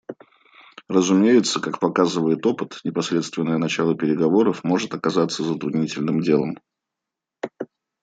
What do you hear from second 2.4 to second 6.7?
опыт, непосредственное начало переговоров может оказаться затруднительным делом.